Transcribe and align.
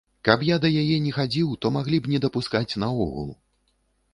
Каб 0.27 0.39
я 0.45 0.55
да 0.63 0.69
яе 0.83 0.95
не 1.07 1.11
хадзіў, 1.17 1.51
то 1.65 1.71
маглі 1.75 1.97
б 2.07 2.13
не 2.15 2.23
дапускаць 2.25 2.77
наогул. 2.85 3.29